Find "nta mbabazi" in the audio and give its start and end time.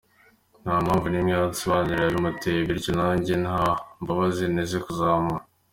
3.43-4.43